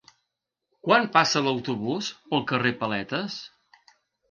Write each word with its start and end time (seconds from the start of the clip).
Quan 0.87 1.05
passa 1.17 1.43
l'autobús 1.49 2.11
pel 2.33 2.43
carrer 2.55 2.75
Paletes? 2.83 3.39